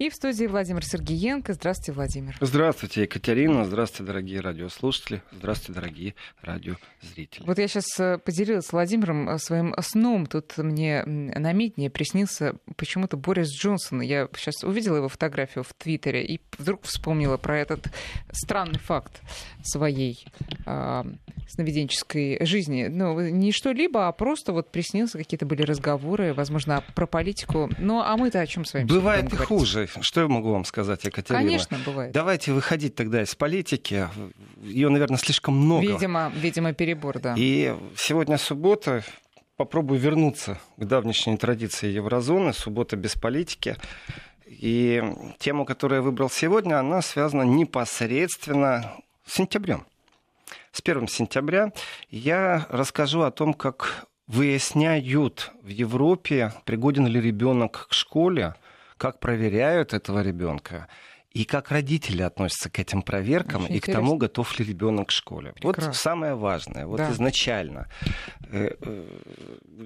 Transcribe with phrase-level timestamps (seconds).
[0.00, 1.52] И в студии Владимир Сергеенко.
[1.52, 2.34] Здравствуйте, Владимир.
[2.40, 3.66] Здравствуйте, Екатерина.
[3.66, 5.22] Здравствуйте, дорогие радиослушатели.
[5.30, 7.44] Здравствуйте, дорогие радиозрители.
[7.44, 10.24] Вот я сейчас э, поделилась с Владимиром э, своим сном.
[10.24, 14.00] Тут мне на митне приснился почему-то Борис Джонсон.
[14.00, 17.88] Я сейчас увидела его фотографию в Твиттере и вдруг вспомнила про этот
[18.32, 19.20] странный факт
[19.62, 20.24] своей
[20.64, 21.04] э,
[21.46, 22.86] сновиденческой жизни.
[22.88, 27.68] Ну, не что-либо, а просто вот приснился, какие-то были разговоры, возможно, про политику.
[27.78, 28.86] Ну, а мы-то о чем с вами?
[28.86, 29.89] Бывает и хуже.
[30.00, 31.42] Что я могу вам сказать, Екатерина?
[31.42, 32.12] Конечно, бывает.
[32.12, 34.08] Давайте выходить тогда из политики.
[34.62, 35.86] Ее, наверное, слишком много.
[35.86, 37.34] Видимо, видимо перебор, да.
[37.36, 39.02] И сегодня суббота.
[39.56, 42.54] Попробую вернуться к давнешней традиции еврозоны.
[42.54, 43.76] Суббота без политики.
[44.46, 45.02] И
[45.38, 48.94] тему, которую я выбрал сегодня, она связана непосредственно
[49.26, 49.86] с сентябрем.
[50.72, 51.72] С 1 сентября
[52.10, 58.54] я расскажу о том, как выясняют в Европе, пригоден ли ребенок к школе,
[59.00, 60.86] как проверяют этого ребенка
[61.32, 64.00] и как родители относятся к этим проверкам Очень и интересно.
[64.00, 65.52] к тому, готов ли ребенок к школе.
[65.52, 65.86] Прекрасно.
[65.86, 67.10] Вот самое важное, вот да.
[67.12, 67.88] изначально.
[68.50, 69.04] Э, э,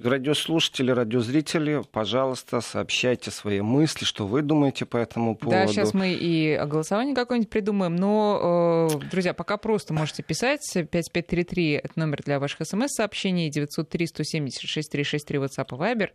[0.03, 5.61] радиослушатели, радиозрители, пожалуйста, сообщайте свои мысли, что вы думаете по этому поводу.
[5.61, 10.67] Да, сейчас мы и голосование какое-нибудь придумаем, но, э, друзья, пока просто можете писать.
[10.73, 16.09] 5533— это номер для ваших смс-сообщений, 903 176 363 WhatsApp и Viber.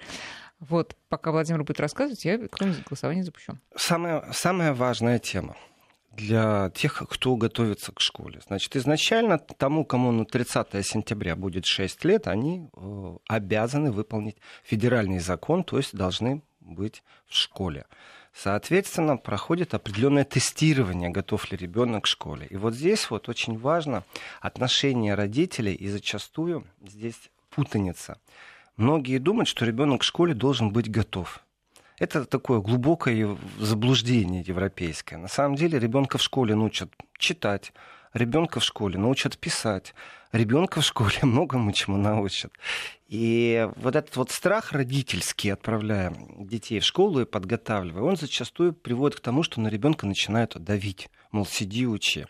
[0.60, 3.58] Вот, пока Владимир будет рассказывать, я какое-нибудь голосование запущу.
[3.74, 5.56] Самая, самая важная тема
[6.12, 8.40] для тех, кто готовится к школе.
[8.46, 15.20] Значит, изначально тому, кому на 30 сентября будет 6 лет, они э, обязаны выполнить федеральный
[15.20, 17.86] закон, то есть должны быть в школе.
[18.32, 22.46] Соответственно, проходит определенное тестирование, готов ли ребенок к школе.
[22.50, 24.04] И вот здесь вот очень важно
[24.40, 28.18] отношение родителей, и зачастую здесь путаница.
[28.80, 31.44] Многие думают, что ребенок в школе должен быть готов.
[31.98, 35.18] Это такое глубокое заблуждение европейское.
[35.18, 37.74] На самом деле ребенка в школе научат читать,
[38.14, 39.94] ребенка в школе научат писать,
[40.32, 42.52] ребенка в школе многому чему научат.
[43.06, 49.18] И вот этот вот страх родительский, отправляя детей в школу и подготавливая, он зачастую приводит
[49.18, 51.10] к тому, что на ребенка начинают давить.
[51.32, 52.24] Мол, сиди, учи.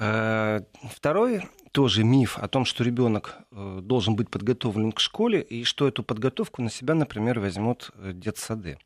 [0.00, 5.64] Э, второй тоже миф о том, что ребенок э, должен быть подготовлен к школе и
[5.64, 8.78] что эту подготовку на себя, например, возьмут э, детсады.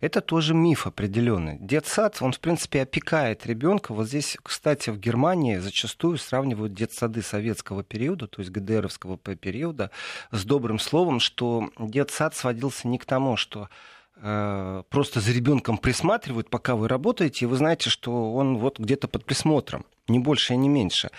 [0.00, 1.56] Это тоже миф определенный.
[1.58, 3.94] Детсад, он, в принципе, опекает ребенка.
[3.94, 9.90] Вот здесь, кстати, в Германии зачастую сравнивают детсады советского периода, то есть ГДРовского периода,
[10.32, 13.70] с добрым словом, что детсад сводился не к тому, что
[14.16, 19.08] э, просто за ребенком присматривают, пока вы работаете, и вы знаете, что он вот где-то
[19.08, 21.10] под присмотром, не больше и не меньше.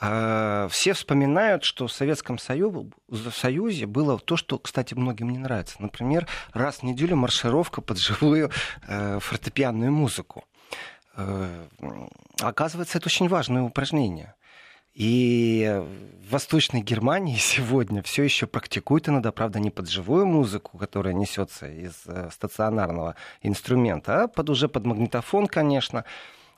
[0.00, 5.76] А, все вспоминают, что в Советском Союзе было то, что, кстати, многим не нравится.
[5.78, 8.50] Например, раз в неделю маршировка под живую
[8.86, 10.44] э, фортепианную музыку.
[11.16, 11.66] Э,
[12.40, 14.34] оказывается, это очень важное упражнение.
[14.94, 15.82] И
[16.26, 21.68] в Восточной Германии сегодня все еще практикуют иногда, правда, не под живую музыку, которая несется
[21.68, 26.04] из э, стационарного инструмента, а под уже под магнитофон, конечно.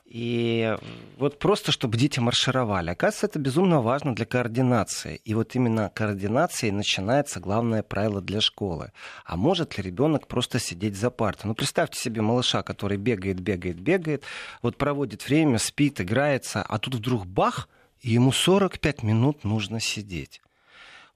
[0.07, 0.73] И
[1.17, 2.91] вот просто, чтобы дети маршировали.
[2.91, 5.19] Оказывается, это безумно важно для координации.
[5.25, 8.93] И вот именно координацией начинается главное правило для школы.
[9.25, 11.49] А может ли ребенок просто сидеть за партой?
[11.49, 14.23] Ну, представьте себе малыша, который бегает, бегает, бегает,
[14.61, 17.67] вот проводит время, спит, играется, а тут вдруг бах,
[17.99, 20.41] и ему 45 минут нужно сидеть.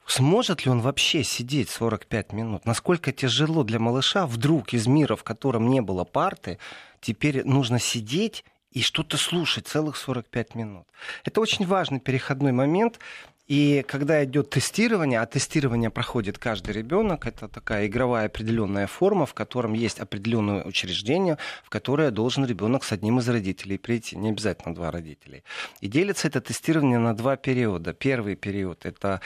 [0.06, 2.66] Сможет ли он вообще сидеть 45 минут?
[2.66, 6.58] Насколько тяжело для малыша вдруг из мира, в котором не было парты,
[7.00, 10.88] теперь нужно сидеть и что-то слушать целых 45 минут.
[11.24, 13.00] Это очень важный переходной момент.
[13.48, 19.34] И когда идет тестирование, а тестирование проходит каждый ребенок, это такая игровая определенная форма, в
[19.34, 24.74] котором есть определенное учреждение, в которое должен ребенок с одним из родителей прийти, не обязательно
[24.74, 25.44] два родителей.
[25.82, 27.92] И делится это тестирование на два периода.
[27.92, 29.20] Первый период это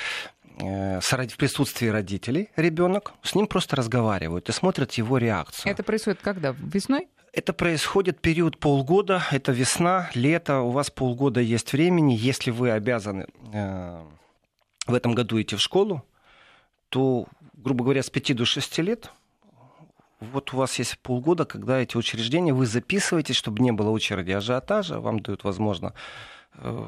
[0.57, 5.71] э, в присутствии родителей ребенок, с ним просто разговаривают и смотрят его реакцию.
[5.71, 6.55] Это происходит когда?
[6.57, 7.09] Весной?
[7.35, 12.13] Это происходит период полгода, это весна, лето, у вас полгода есть времени.
[12.13, 14.01] Если вы обязаны э,
[14.87, 16.05] в этом году идти в школу,
[16.87, 19.11] то, грубо говоря, с 5 до 6 лет,
[20.21, 25.01] вот у вас есть полгода, когда эти учреждения, вы записываетесь, чтобы не было очереди ажиотажа,
[25.01, 25.93] вам дают возможность
[26.53, 26.85] э,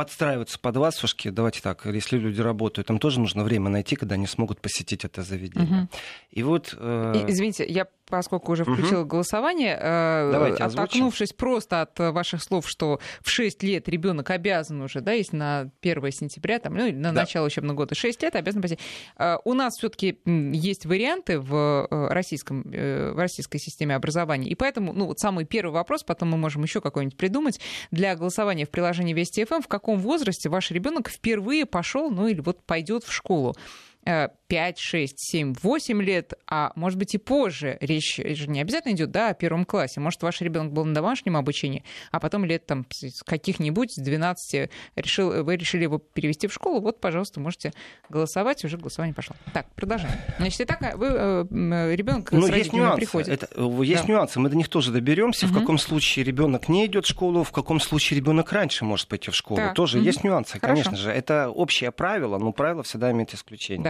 [0.00, 4.14] подстраиваться под вас, ушки, давайте так, если люди работают, там тоже нужно время найти, когда
[4.14, 5.82] они смогут посетить это заведение.
[5.82, 5.88] Угу.
[6.30, 6.74] И вот...
[6.78, 7.26] Э...
[7.28, 9.08] Извините, я поскольку уже включила угу.
[9.08, 15.00] голосование, э, Давайте оттолкнувшись просто от ваших слов, что в 6 лет ребенок обязан уже,
[15.00, 17.22] да, если на 1 сентября, там, ну, на да.
[17.22, 18.78] начало учебного года 6 лет, обязан пойти.
[19.16, 24.92] Э, у нас все-таки есть варианты в, э, российском, в российской системе образования, и поэтому,
[24.92, 27.60] ну, вот самый первый вопрос, потом мы можем еще какой-нибудь придумать,
[27.90, 32.40] для голосования в приложении Вести ФМ, в каком возрасте ваш ребенок впервые пошел, ну, или
[32.40, 33.56] вот пойдет в школу?
[34.04, 37.78] 5, 6, 7, 8 лет, а может быть и позже.
[37.80, 40.00] Речь же не обязательно идет да, о первом классе.
[40.00, 42.84] Может, ваш ребенок был на домашнем обучении, а потом лет там
[43.26, 46.80] каких-нибудь с 12 решил, вы решили его перевести в школу.
[46.80, 47.72] Вот, пожалуйста, можете
[48.08, 48.64] голосовать.
[48.64, 49.36] Уже голосование пошло.
[49.52, 50.14] Так, продолжаем.
[50.38, 52.96] Значит, итак, вы, э, ребенок с есть нюансы.
[52.96, 53.28] приходит.
[53.28, 54.12] Это, э, есть да.
[54.12, 54.40] нюансы.
[54.40, 55.46] Мы до них тоже доберемся.
[55.46, 55.54] Угу.
[55.54, 59.30] В каком случае ребенок не идет в школу, в каком случае ребенок раньше может пойти
[59.30, 59.58] в школу.
[59.58, 59.74] Так.
[59.74, 60.06] Тоже угу.
[60.06, 60.66] есть нюансы, Хорошо.
[60.66, 61.10] конечно же.
[61.10, 63.84] Это общее правило, но правило всегда имеет исключение.
[63.84, 63.89] Да.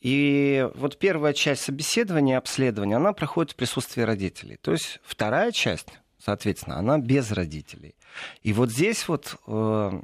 [0.00, 4.56] И вот первая часть собеседования, обследования, она проходит в присутствии родителей.
[4.60, 5.88] То есть вторая часть,
[6.18, 7.94] соответственно, она без родителей.
[8.42, 10.00] И вот здесь вот э,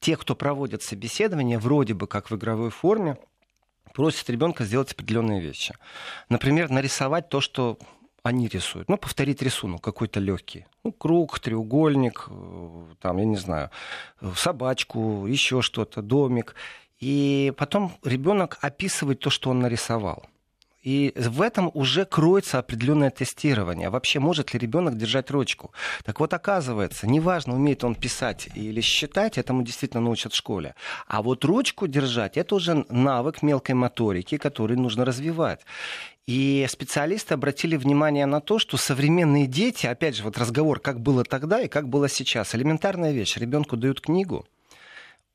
[0.00, 3.18] те, кто проводит собеседование, вроде бы как в игровой форме,
[3.94, 5.74] просят ребенка сделать определенные вещи.
[6.28, 7.78] Например, нарисовать то, что
[8.22, 8.88] они рисуют.
[8.88, 10.66] Ну, повторить рисунок какой-то легкий.
[10.84, 13.70] Ну, круг, треугольник, э, там, я не знаю,
[14.34, 16.54] собачку, еще что-то, домик.
[17.00, 20.26] И потом ребенок описывает то, что он нарисовал.
[20.82, 23.90] И в этом уже кроется определенное тестирование.
[23.90, 25.72] Вообще, может ли ребенок держать ручку?
[26.04, 30.74] Так вот, оказывается, неважно, умеет он писать или считать, этому действительно научат в школе.
[31.06, 35.60] А вот ручку держать, это уже навык мелкой моторики, который нужно развивать.
[36.26, 41.24] И специалисты обратили внимание на то, что современные дети, опять же, вот разговор, как было
[41.24, 42.54] тогда и как было сейчас.
[42.54, 43.36] Элементарная вещь.
[43.36, 44.46] Ребенку дают книгу,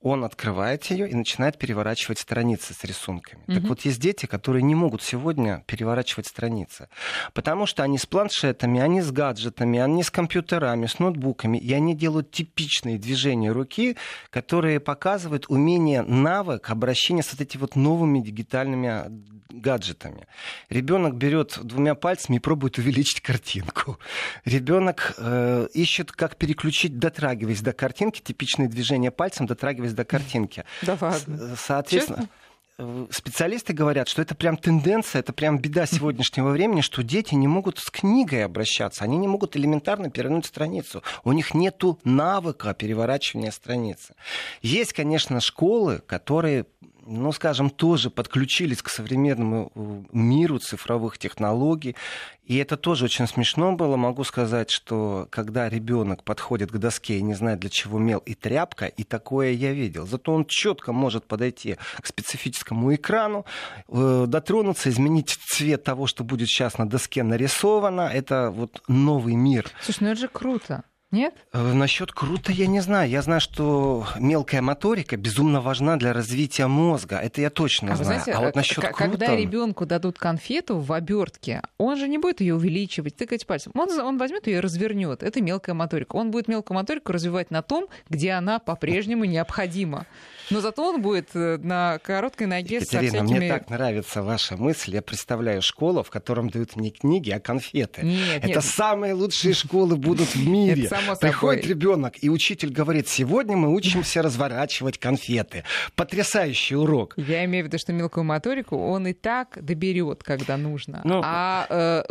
[0.05, 3.41] он открывает ее и начинает переворачивать страницы с рисунками.
[3.47, 3.53] Угу.
[3.53, 6.89] Так вот, есть дети, которые не могут сегодня переворачивать страницы,
[7.33, 11.95] потому что они с планшетами, они с гаджетами, они с компьютерами, с ноутбуками, и они
[11.95, 13.97] делают типичные движения руки,
[14.29, 19.05] которые показывают умение, навык обращения с вот этими вот новыми дигитальными
[19.49, 20.27] гаджетами.
[20.69, 23.97] Ребенок берет двумя пальцами и пробует увеличить картинку.
[24.43, 30.63] Ребенок э, ищет, как переключить, дотрагиваясь до картинки, типичные движения пальцем, дотрагиваясь до картинки.
[30.81, 31.56] Да ладно.
[31.57, 32.30] Соответственно, Честно?
[32.77, 37.47] Э, специалисты говорят, что это прям тенденция, это прям беда сегодняшнего времени, что дети не
[37.47, 41.03] могут с книгой обращаться, они не могут элементарно перевернуть страницу.
[41.24, 44.15] У них нет навыка переворачивания страницы.
[44.62, 46.65] Есть, конечно, школы, которые
[47.05, 51.95] ну, скажем, тоже подключились к современному э, миру цифровых технологий.
[52.43, 53.95] И это тоже очень смешно было.
[53.95, 58.33] Могу сказать, что когда ребенок подходит к доске и не знает, для чего мел и
[58.33, 60.05] тряпка, и такое я видел.
[60.05, 63.45] Зато он четко может подойти к специфическому экрану,
[63.87, 68.09] э, дотронуться, изменить цвет того, что будет сейчас на доске нарисовано.
[68.13, 69.69] Это вот новый мир.
[69.81, 70.83] Слушай, ну это же круто.
[71.15, 71.33] Нет?
[71.53, 73.09] Э, насчет круто я не знаю.
[73.09, 77.17] Я знаю, что мелкая моторика безумно важна для развития мозга.
[77.17, 78.21] Это я точно а знаю.
[78.21, 78.97] Знаете, а вот э, насчет круто...
[78.97, 83.71] Когда ребенку дадут конфету в обертке, он же не будет ее увеличивать, тыкать пальцем.
[83.75, 85.23] Он, он возьмет ее и развернет.
[85.23, 86.17] Это мелкая моторика.
[86.17, 90.06] Он будет мелкую моторику развивать на том, где она по-прежнему необходима.
[90.50, 93.38] Но зато он будет э, на короткой ноге Екатерина, со всякими...
[93.38, 94.94] мне так нравится ваша мысль.
[94.94, 98.03] Я представляю школу, в котором дают не книги, а конфеты.
[98.03, 98.63] Нет, Это нет.
[98.63, 100.89] самые лучшие школы будут в мире.
[101.19, 105.63] Приходит ребенок, и учитель говорит, сегодня мы учимся разворачивать конфеты.
[105.95, 107.13] Потрясающий урок.
[107.18, 111.01] Я имею в виду, что мелкую моторику он и так доберет, когда нужно.
[111.03, 111.15] Но...
[111.15, 112.03] Ну, а э,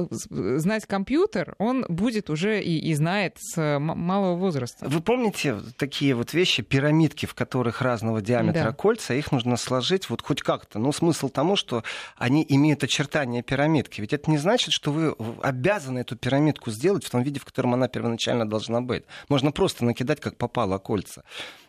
[0.59, 4.87] знать компьютер он будет уже и, и знает с малого возраста.
[4.89, 8.73] Вы помните такие вот вещи, пирамидки, в которых разного диаметра да.
[8.73, 10.79] кольца, их нужно сложить вот хоть как-то.
[10.79, 11.85] Ну, смысл тому, что
[12.17, 14.01] они имеют очертания пирамидки.
[14.01, 17.75] Ведь это не значит, что вы обязаны эту пирамидку сделать в том виде, в котором
[17.75, 19.05] она первоначально должна быть.
[19.29, 21.23] Можно просто накидать, как попало, кольца.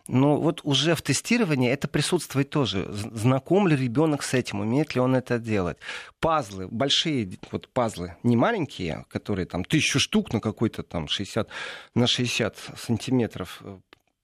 [0.08, 2.88] Но вот уже в тестировании это присутствует тоже.
[2.92, 5.78] Знаком ли ребенок с этим, умеет ли он это делать?
[6.20, 11.48] Пазлы, большие вот пазлы, не маленькие, которые там тысячу штук на какой-то там 60
[11.94, 13.62] на 60 сантиметров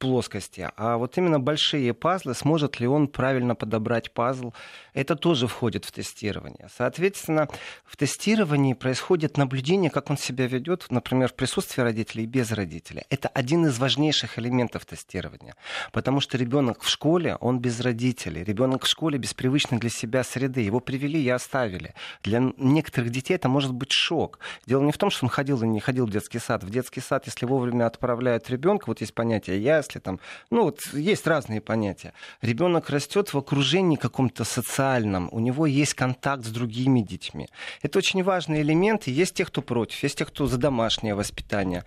[0.02, 4.52] плоскости, а вот именно большие пазлы, сможет ли он правильно подобрать пазл,
[4.94, 6.68] это тоже входит в тестирование.
[6.76, 7.46] Соответственно,
[7.84, 13.04] в тестировании происходит наблюдение, как он себя ведет, например, в присутствии родителей и без родителей.
[13.10, 15.54] Это один из важнейших элементов тестирования,
[15.92, 20.24] потому что ребенок в школе, он без родителей, ребенок в школе без привычной для себя
[20.24, 21.94] среды, его привели и оставили.
[22.24, 24.40] Для некоторых детей это может быть шок.
[24.66, 26.64] Дело не в том, что он ходил или не ходил в детский сад.
[26.64, 30.20] В детский сад, если вовремя отправляют ребенка, вот есть понятие ясли, если там,
[30.50, 32.12] ну вот есть разные понятия.
[32.40, 37.48] Ребенок растет в окружении каком-то социальном, у него есть контакт с другими детьми.
[37.82, 41.84] Это очень важный элемент, есть те, кто против, есть те, кто за домашнее воспитание.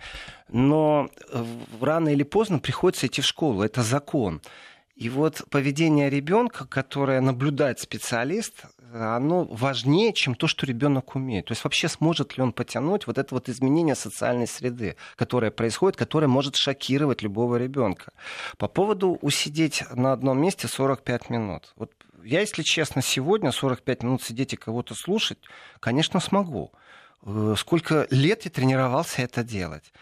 [0.48, 1.44] Но э,
[1.80, 4.40] рано или поздно приходится идти в школу, это закон.
[4.94, 11.46] И вот поведение ребенка, которое наблюдает специалист, оно важнее, чем то, что ребенок умеет.
[11.46, 15.96] То есть вообще сможет ли он потянуть вот это вот изменение социальной среды, которое происходит,
[15.96, 18.12] которое может шокировать любого ребенка.
[18.58, 21.72] По поводу усидеть на одном месте 45 минут.
[21.76, 21.92] Вот
[22.24, 25.38] я, если честно, сегодня 45 минут сидеть и кого-то слушать,
[25.80, 26.72] конечно, смогу.
[27.22, 29.92] Э, сколько лет я тренировался это делать.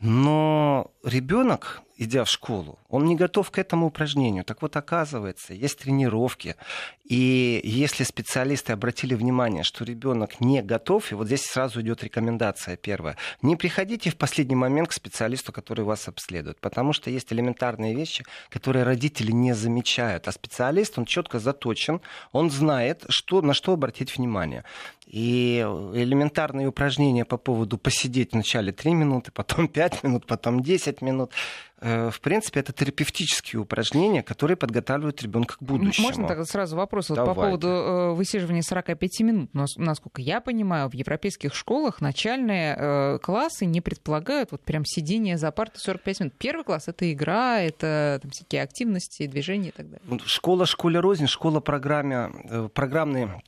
[0.00, 4.44] Но ребенок идя в школу, он не готов к этому упражнению.
[4.44, 6.56] Так вот, оказывается, есть тренировки.
[7.04, 12.76] И если специалисты обратили внимание, что ребенок не готов, и вот здесь сразу идет рекомендация
[12.76, 17.94] первая, не приходите в последний момент к специалисту, который вас обследует, потому что есть элементарные
[17.94, 22.00] вещи, которые родители не замечают, а специалист, он четко заточен,
[22.32, 24.64] он знает, что, на что обратить внимание.
[25.06, 25.60] И
[25.94, 31.30] элементарные упражнения по поводу посидеть вначале 3 минуты, потом 5 минут, потом 10 минут,
[31.80, 36.06] в принципе, это терапевтические упражнения, которые подготавливают ребенка к будущему.
[36.06, 39.50] Можно тогда сразу вопрос вот по поводу э, высиживания 45 минут.
[39.52, 45.36] Но, насколько я понимаю, в европейских школах начальные э, классы не предполагают вот прям сидение
[45.36, 46.34] за партой 45 минут.
[46.38, 50.20] Первый класс— это игра, это там, всякие активности, движения и так далее.
[50.24, 52.30] Школа школе рознь, школа программе,
[52.72, 53.42] программные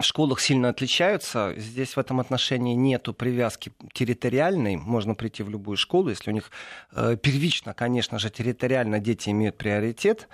[0.00, 1.54] в школах сильно отличаются.
[1.56, 4.76] Здесь в этом отношении нету привязки территориальной.
[4.76, 6.50] Можно прийти в любую школу, если у них
[6.92, 10.28] э, первично, конечно же, территориально дети имеют приоритет.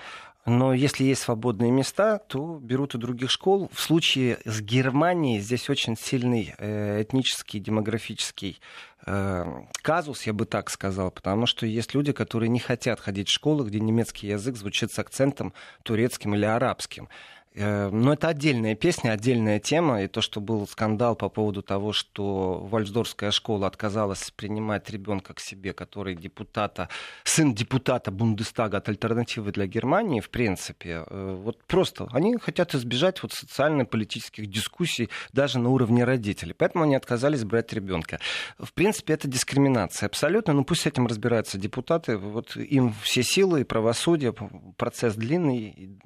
[0.46, 3.70] Но если есть свободные места, то берут и других школ.
[3.72, 8.60] В случае с Германией здесь очень сильный э, этнический, демографический
[9.06, 9.44] э,
[9.80, 13.66] казус, я бы так сказал, потому что есть люди, которые не хотят ходить в школы,
[13.66, 17.08] где немецкий язык звучит с акцентом турецким или арабским.
[17.54, 20.02] Э, но это отдельная песня, отдельная тема.
[20.02, 25.40] И то, что был скандал по поводу того, что Вальсдорфская школа отказалась принимать ребенка к
[25.40, 26.88] себе, который депутата,
[27.22, 33.22] сын депутата Бундестага от альтернативы для Германии, в принципе, э, вот просто они хотят избежать
[33.22, 36.54] вот социально-политических дискуссий даже на уровне родителей.
[36.54, 38.18] Поэтому они отказались брать ребенка.
[38.58, 40.52] В принципе, это дискриминация абсолютно.
[40.52, 42.16] Но пусть с этим разбираются депутаты.
[42.16, 44.34] Вот им все силы и правосудие.
[44.76, 45.98] Процесс длинный.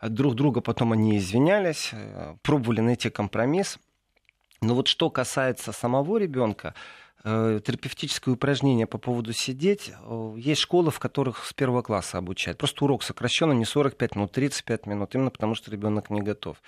[0.00, 3.78] Друг друга потом потом они извинялись, э, пробовали найти компромисс.
[4.60, 6.74] Но вот что касается самого ребенка,
[7.24, 9.92] терапевтическое упражнение по поводу сидеть.
[10.02, 12.58] Э, есть школы, в которых с первого класса обучают.
[12.58, 16.58] Просто урок сокращенный не 45 минут, 35 минут, именно потому что ребенок не готов.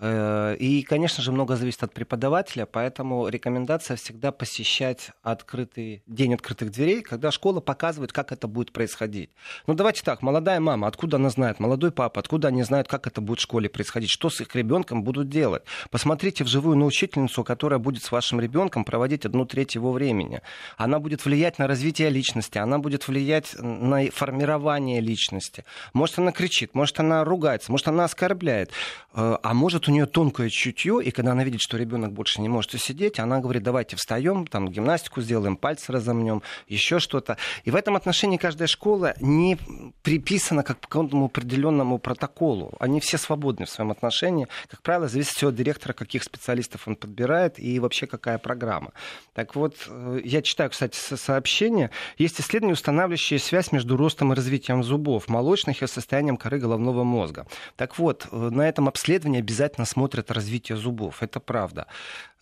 [0.00, 6.70] Э, и, конечно же, много зависит от преподавателя, поэтому рекомендация всегда посещать открытый, день открытых
[6.70, 9.30] дверей, когда школа показывает, как это будет происходить.
[9.66, 13.22] Ну, давайте так, молодая мама, откуда она знает, молодой папа, откуда они знают, как это
[13.22, 15.62] будет в школе происходить, что с их ребенком будут делать.
[15.90, 20.40] Посмотрите вживую на учительницу, которая будет с вашим ребенком проводить одну треть его времени.
[20.76, 25.64] Она будет влиять на развитие личности, она будет влиять на формирование личности.
[25.92, 28.70] Может, она кричит, может, она ругается, может, она оскорбляет,
[29.14, 32.48] э, а может, у нее тонкое чутье, и когда она видит, что ребенок больше не
[32.48, 37.36] может сидеть, она говорит, давайте встаем, там гимнастику сделаем, пальцы разомнем, еще что-то.
[37.64, 39.56] И в этом отношении каждая школа не
[40.02, 42.74] приписана как по какому-то определенному протоколу.
[42.80, 44.48] Они все свободны в своем отношении.
[44.68, 48.92] Как правило, зависит все от директора, каких специалистов он подбирает и вообще какая программа.
[49.32, 54.82] Так вот, Э, я читаю, кстати, сообщение, есть исследования, устанавливающие связь между ростом и развитием
[54.82, 57.46] зубов, молочных и состоянием коры головного мозга.
[57.76, 61.86] Так вот, э, на этом обследовании обязательно смотрят развитие зубов, это правда.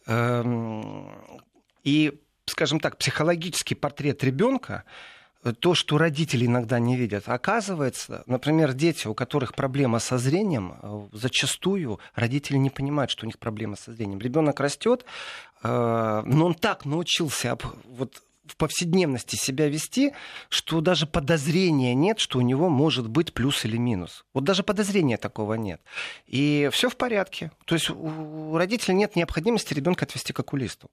[0.07, 1.11] Эм,
[1.85, 4.85] и, скажем так, психологический портрет ребенка
[5.59, 7.25] то, что родители иногда не видят.
[7.29, 13.27] Оказывается, например, дети, у которых проблема со зрением, э, зачастую родители не понимают, что у
[13.27, 14.21] них проблема со зрением.
[14.21, 15.05] Ребенок растет,
[15.63, 20.13] э, но он так научился вот в повседневности себя вести,
[20.49, 24.25] что даже подозрения нет, что у него может быть плюс или минус.
[24.35, 25.81] Вот даже подозрения такого нет.
[26.27, 27.51] И все в порядке.
[27.65, 30.91] То есть у родителей нет необходимости ребенка отвести к окулисту.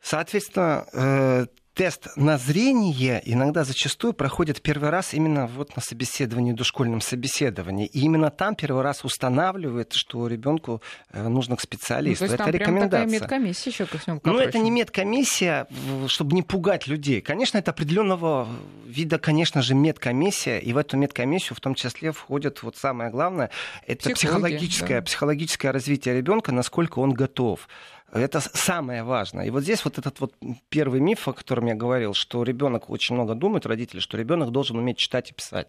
[0.00, 7.00] Соответственно, э, тест на зрение иногда зачастую проходит первый раз именно вот на собеседовании, дошкольном
[7.00, 7.86] собеседовании.
[7.86, 12.24] И именно там первый раз устанавливает, что ребенку э, нужно к специалисту.
[12.24, 13.08] Ну, то есть это там рекомендация.
[13.08, 14.20] Прям такая медкомиссия еще ко всему.
[14.22, 15.66] Ну, это не медкомиссия,
[16.06, 17.20] чтобы не пугать людей.
[17.20, 18.48] Конечно, это определенного
[18.86, 20.58] вида, конечно же, медкомиссия.
[20.58, 23.50] И в эту медкомиссию в том числе входит вот самое главное,
[23.86, 25.02] это психологическое, да.
[25.02, 27.68] психологическое развитие ребенка, насколько он готов
[28.14, 29.46] Это самое важное.
[29.46, 30.32] И вот здесь вот этот вот
[30.68, 34.78] первый миф, о котором я говорил, что ребенок очень много думает, родители, что ребенок должен
[34.78, 35.66] уметь читать и писать.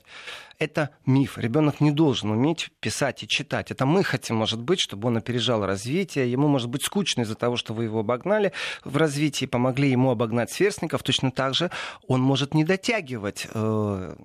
[0.58, 1.38] Это миф.
[1.38, 3.72] Ребенок не должен уметь писать и читать.
[3.72, 6.32] Это мы хотим, может быть, чтобы он опережал развитие.
[6.32, 10.52] Ему может быть скучно из-за того, что вы его обогнали в развитии, помогли ему обогнать
[10.52, 11.04] сверстников.
[11.04, 11.72] Точно так же
[12.08, 14.16] он может не дотягивать э,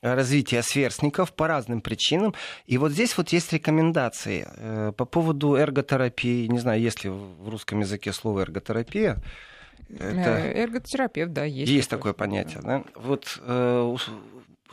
[0.00, 2.34] развитие сверстников по разным причинам.
[2.66, 6.46] И вот здесь вот есть рекомендации э, по поводу эрготерапии.
[6.46, 9.22] Не знаю, есть ли в русском языке слово эрготерапия.
[9.90, 10.38] Это...
[10.38, 11.70] Э, эрготерапевт, да, есть.
[11.70, 12.84] Есть такое, такое понятие, да.
[12.94, 13.96] Вот э,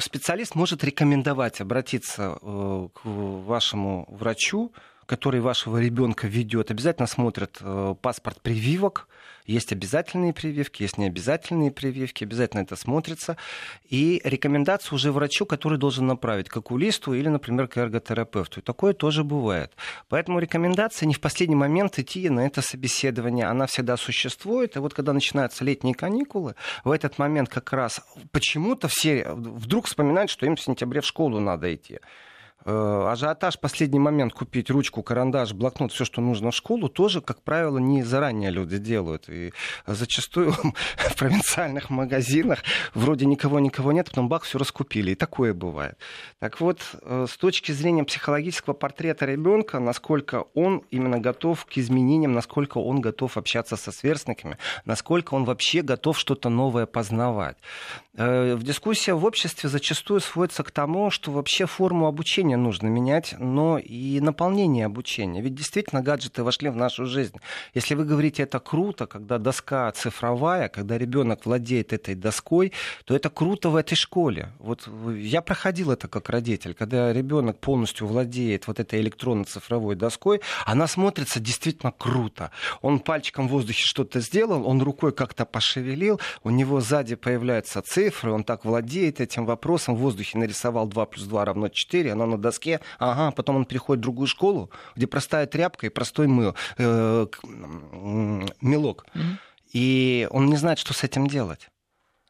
[0.02, 4.74] специалист может рекомендовать обратиться э, к вашему врачу,
[5.06, 9.08] который вашего ребенка ведет, обязательно смотрят э, паспорт прививок,
[9.46, 13.38] есть обязательные прививки, есть необязательные прививки, обязательно это смотрится.
[13.90, 18.60] И рекомендацию уже врачу, который должен направить к окулисту или, например, к эрготерапевту.
[18.60, 19.72] И такое тоже бывает.
[20.10, 23.46] Поэтому рекомендация не в последний момент идти на это собеседование.
[23.46, 24.75] Она всегда существует.
[24.75, 30.32] И вот когда начинаются летние каникулы, в этот момент как раз почему-то все вдруг вспоминают,
[30.32, 32.00] что им в сентябре в школу надо идти.
[32.67, 37.43] Э, ажиотаж последний момент купить ручку, карандаш, блокнот, все, что нужно в школу, тоже, как
[37.43, 39.29] правило, не заранее люди делают.
[39.29, 39.53] И
[39.86, 40.51] зачастую
[40.98, 42.63] в провинциальных магазинах
[42.95, 45.12] вроде никого-никого нет, потом бах, все раскупили.
[45.12, 45.98] И такое бывает.
[46.39, 52.34] Так вот, э, с точки зрения психологического портрета ребенка, насколько он именно готов к изменениям,
[52.34, 57.57] насколько он готов общаться со сверстниками, насколько он вообще готов что-то новое познавать.
[58.17, 63.36] Э, в дискуссии в обществе зачастую сводится к тому, что вообще форму обучения нужно менять,
[63.40, 65.42] но и наполнение обучения.
[65.42, 67.38] Ведь действительно гаджеты вошли в нашу жизнь.
[67.74, 72.74] Если вы говорите, это круто, когда доска цифровая, когда ребенок владеет этой доской,
[73.06, 74.50] то это круто в этой школе.
[74.60, 80.88] Вот я проходил это как родитель, когда ребенок полностью владеет вот этой электронно-цифровой доской, она
[80.88, 82.52] смотрится действительно круто.
[82.82, 88.26] Он пальчиком в воздухе что-то сделал, он рукой как-то пошевелил, у него сзади появляется цифра,
[88.26, 92.26] цифры, он так владеет этим вопросом, в воздухе нарисовал 2 плюс 2 равно 4, оно
[92.26, 96.56] на доске, ага, потом он переходит в другую школу, где простая тряпка и простой мыл,
[96.78, 97.28] э,
[98.62, 99.06] мелок.
[99.14, 99.22] Mm-hmm.
[99.74, 101.70] И он не знает, что с этим делать.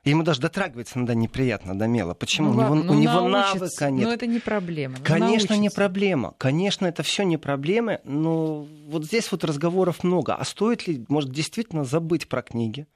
[0.06, 2.14] Ему даже дотрагиваться иногда неприятно до мела.
[2.14, 2.54] Почему?
[2.54, 4.06] Ну, у него, ладно, у ну, него навыка нет.
[4.06, 4.96] Но это не проблема.
[5.00, 5.58] Ну, Конечно, научится.
[5.58, 6.36] не проблема.
[6.38, 8.02] Конечно, это все не проблемы.
[8.04, 10.36] Но вот здесь вот разговоров много.
[10.36, 12.88] А стоит ли, может, действительно забыть про книги?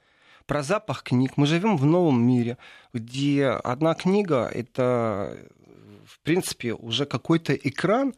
[0.45, 1.33] про запах книг.
[1.35, 2.57] Мы живем в новом мире,
[2.91, 5.37] где одна книга это,
[6.29, 8.13] принципе, уже какой-то экран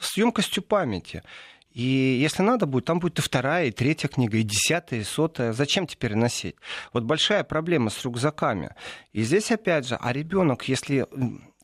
[0.00, 1.22] с емкостью памяти.
[1.70, 5.52] И если надо будет, там будет и вторая, и третья книга, и десятая, и сотая.
[5.52, 6.56] Зачем теперь носить?
[6.92, 8.74] Вот большая проблема с рюкзаками.
[9.12, 11.06] И здесь опять же, а ребенок, если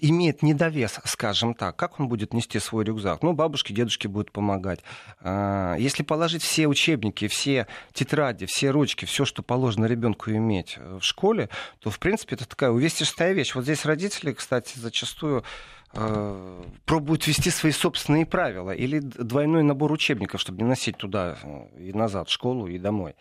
[0.00, 3.22] имеет недовес, скажем так, как он будет нести свой рюкзак?
[3.22, 4.80] Ну, бабушки, дедушки будут помогать.
[5.20, 11.02] А, если положить все учебники, все тетради, все ручки, все, что положено ребенку иметь в
[11.02, 11.48] школе,
[11.80, 13.56] то, в принципе, это такая увесистая вещь.
[13.56, 15.77] Вот здесь родители, кстати, зачастую Э,
[16.84, 21.92] пробуют ввести свои собственные правила или двойной набор учебников, чтобы не носить туда э, и
[21.92, 23.14] назад, в школу и домой.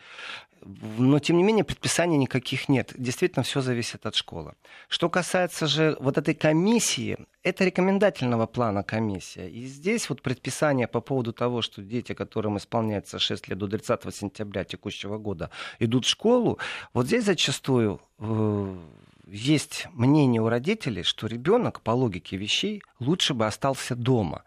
[0.97, 2.93] Но, тем не менее, предписаний никаких нет.
[2.97, 4.53] Действительно, все зависит от школы.
[4.89, 9.47] Что касается же вот этой комиссии, это рекомендательного плана комиссия.
[9.49, 14.13] И здесь вот предписание по поводу того, что дети, которым исполняется 6 лет до 30
[14.13, 16.57] сентября текущего года, идут в школу,
[16.93, 18.77] вот здесь зачастую э,
[19.27, 24.43] есть мнение у родителей, что ребенок, по логике вещей, лучше бы остался дома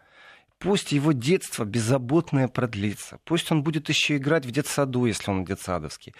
[0.61, 3.19] Пусть его детство беззаботное продлится.
[3.25, 6.13] Пусть он будет еще играть в детсаду, если он детсадовский.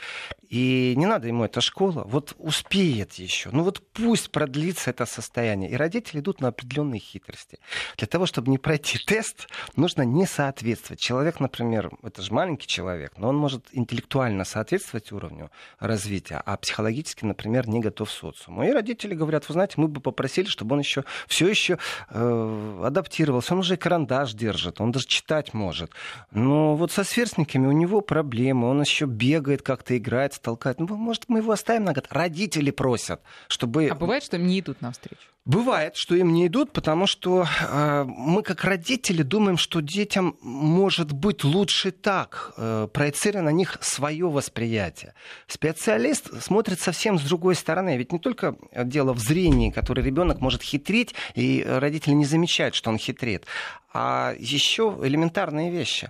[0.49, 2.03] И не надо ему эта школа.
[2.05, 3.51] Вот успеет еще.
[3.51, 5.69] Ну вот пусть продлится это состояние.
[5.69, 7.59] И родители идут на определенные хитрости.
[7.97, 10.99] Для того, чтобы не пройти тест, нужно не соответствовать.
[10.99, 17.25] Человек, например, это же маленький человек, но он может интеллектуально соответствовать уровню развития, а психологически,
[17.25, 18.63] например, не готов к социуму.
[18.63, 21.77] И родители говорят, вы знаете, мы бы попросили, чтобы он еще все еще
[22.09, 23.53] э, адаптировался.
[23.53, 25.91] Он уже карандаш карандаш держит, он даже читать может.
[26.31, 30.79] Но вот со сверстниками у него проблемы, он еще бегает, как-то играет, толкает.
[30.79, 32.07] Ну, может, мы его оставим на год?
[32.09, 33.87] Родители просят, чтобы...
[33.87, 35.31] А бывает, что им не идут навстречу?
[35.43, 41.13] Бывает, что им не идут, потому что э, мы как родители думаем, что детям может
[41.13, 45.15] быть лучше так, э, проецируя на них свое восприятие.
[45.47, 47.97] Специалист смотрит совсем с другой стороны.
[47.97, 52.91] Ведь не только дело в зрении, которое ребенок может хитрить, и родители не замечают, что
[52.91, 53.47] он хитрит,
[53.93, 56.09] а еще элементарные вещи.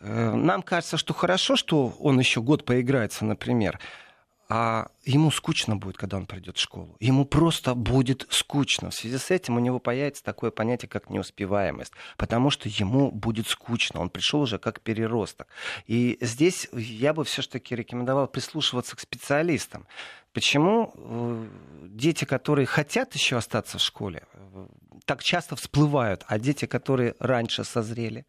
[0.00, 3.78] Э, нам кажется, что хорошо, что он еще год поиграется, например.
[4.54, 6.94] А ему скучно будет, когда он придет в школу.
[7.00, 8.90] Ему просто будет скучно.
[8.90, 13.46] В связи с этим у него появится такое понятие, как неуспеваемость, потому что ему будет
[13.46, 14.00] скучно.
[14.00, 15.46] Он пришел уже как переросток.
[15.86, 19.86] И здесь я бы все-таки рекомендовал прислушиваться к специалистам.
[20.34, 21.46] Почему э,
[21.86, 24.66] дети, которые хотят еще остаться в школе, э,
[25.06, 28.26] так часто всплывают, а дети, которые раньше созрели,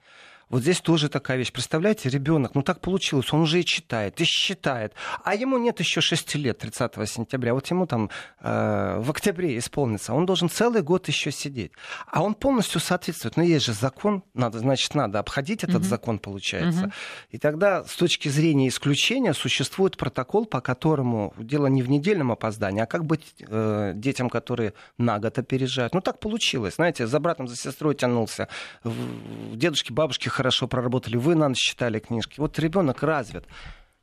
[0.54, 1.52] вот здесь тоже такая вещь.
[1.52, 4.94] Представляете, ребенок, ну так получилось, он уже и читает, и считает.
[5.24, 7.56] А ему нет еще 6 лет, 30 сентября.
[7.56, 10.14] Вот ему там э, в октябре исполнится.
[10.14, 11.72] Он должен целый год еще сидеть.
[12.06, 13.36] А он полностью соответствует.
[13.36, 15.86] Но есть же закон, надо, значит, надо обходить этот mm-hmm.
[15.86, 16.86] закон, получается.
[16.86, 16.94] Mm-hmm.
[17.32, 22.84] И тогда с точки зрения исключения существует протокол, по которому дело не в недельном опоздании,
[22.84, 25.96] а как быть э, детям, которые на год опережают.
[25.96, 26.76] Ну так получилось.
[26.76, 28.50] Знаете, за братом, за сестрой тянулся.
[28.84, 32.38] Дедушки, бабушки хорошо проработали, вы на ночь читали книжки.
[32.38, 33.46] Вот ребенок развит.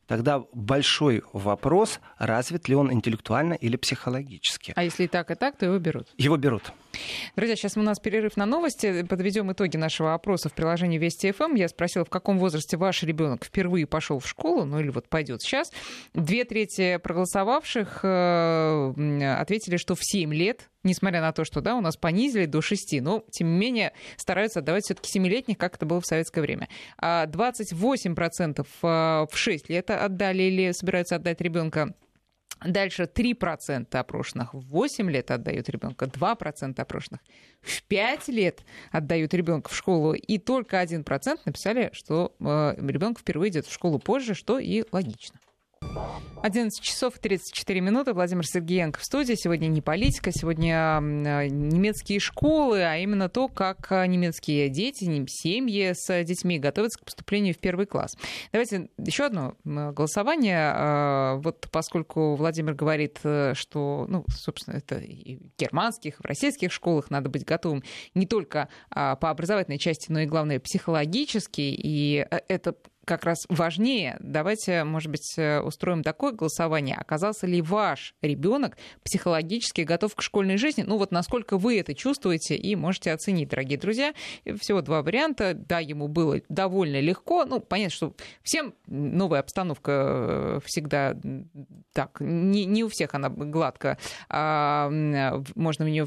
[0.07, 4.73] Тогда большой вопрос, развит ли он интеллектуально или психологически.
[4.75, 6.09] А если и так, и так, то его берут?
[6.17, 6.73] Его берут.
[7.37, 9.03] Друзья, сейчас у нас перерыв на новости.
[9.03, 11.55] Подведем итоги нашего опроса в приложении Вести ФМ.
[11.55, 15.43] Я спросила, в каком возрасте ваш ребенок впервые пошел в школу, ну или вот пойдет
[15.43, 15.71] сейчас.
[16.15, 21.81] Две трети проголосовавших э, ответили, что в 7 лет несмотря на то, что да, у
[21.81, 26.01] нас понизили до 6, но тем не менее стараются отдавать все-таки 7-летних, как это было
[26.01, 26.69] в советское время.
[26.99, 31.95] А 28% э, в 6 лет отдали или собираются отдать ребенка
[32.65, 37.21] Дальше 3% опрошенных в 8 лет отдают ребенка, 2% опрошенных
[37.63, 43.51] в 5 лет отдают ребенка в школу, и только 1% написали, что э, ребенок впервые
[43.51, 45.41] идет в школу позже, что и логично.
[46.43, 48.15] 11 часов 34 минуты.
[48.15, 49.35] Владимир Сергеенко в студии.
[49.35, 56.59] Сегодня не политика, сегодня немецкие школы, а именно то, как немецкие дети, семьи с детьми
[56.59, 58.13] готовятся к поступлению в первый класс.
[58.53, 60.73] Давайте еще одно голосование.
[60.75, 66.25] А, вот поскольку Владимир говорит, э, что, ну, собственно, это и в германских, и в
[66.25, 67.83] российских школах надо быть готовым
[68.15, 71.61] не только а, по образовательной части, но и, главное, психологически.
[71.61, 72.75] И э, это
[73.11, 74.17] как раз важнее.
[74.21, 76.95] Давайте, может быть, э, устроим такое голосование.
[76.95, 80.85] Оказался ли ваш ребенок психологически готов к школьной жизни?
[80.87, 84.15] Ну вот насколько вы это чувствуете и можете оценить, дорогие друзья.
[84.61, 85.55] Всего два варианта.
[85.55, 87.45] Да, ему было довольно легко.
[87.45, 91.17] Ну, понятно, что всем новая обстановка э, всегда
[91.93, 94.89] так, не, не у всех она гладко, а,
[95.57, 96.07] можно в нее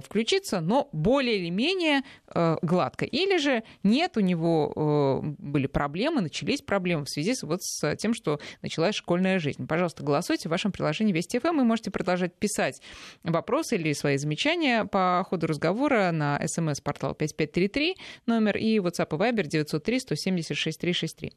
[0.00, 2.02] включиться, но более или менее
[2.34, 3.04] э, гладко.
[3.04, 8.14] Или же нет, у него были проблемы, начались проблемы в связи с, вот с тем,
[8.14, 9.66] что началась школьная жизнь.
[9.66, 11.56] Пожалуйста, голосуйте в вашем приложении Вести ФМ.
[11.56, 12.80] Вы можете продолжать писать
[13.22, 19.46] вопросы или свои замечания по ходу разговора на смс-портал 5533 номер и WhatsApp и Viber
[19.46, 21.32] 903 176 363.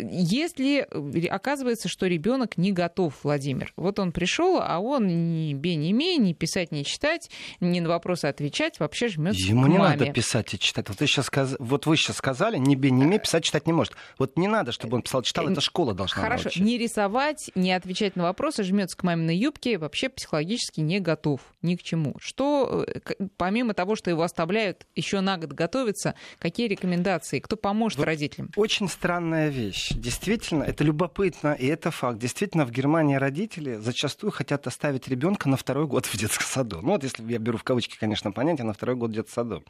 [0.00, 0.86] Если
[1.28, 6.16] оказывается, что ребенок не готов, Владимир, вот он пришел, а он ни бе, ни ме,
[6.16, 10.58] ни писать, ни читать, ни на вопросы отвечать, вообще жмет Ему не надо писать и
[10.58, 10.88] читать.
[10.88, 13.81] Вот вы сейчас, вот вы сейчас сказали, ни бе, ни ме, писать, читать не может
[13.82, 13.96] может.
[14.18, 16.62] Вот не надо, чтобы он писал, читал, это школа должна Хорошо, научить.
[16.62, 21.76] не рисовать, не отвечать на вопросы, жмется к маминой юбке, вообще психологически не готов ни
[21.76, 22.14] к чему.
[22.20, 23.00] Что, э,
[23.36, 28.50] помимо того, что его оставляют еще на год готовиться, какие рекомендации, кто поможет вот родителям?
[28.56, 29.90] Очень странная вещь.
[29.92, 32.18] Действительно, это любопытно, и это факт.
[32.18, 36.80] Действительно, в Германии родители зачастую хотят оставить ребенка на второй год в детском саду.
[36.82, 39.64] Ну вот если я беру в кавычки, конечно, понятие, на второй год в детском саду.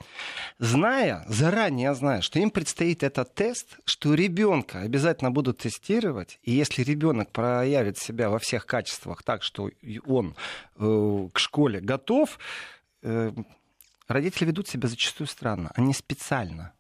[0.59, 6.83] Зная, заранее зная, что им предстоит этот тест, что ребенка обязательно будут тестировать, и если
[6.83, 9.69] ребенок проявит себя во всех качествах так, что
[10.07, 10.35] он
[10.77, 12.39] э, к школе готов,
[13.03, 13.33] э,
[14.09, 15.73] родители ведут себя зачастую странно.
[15.75, 16.73] Они специально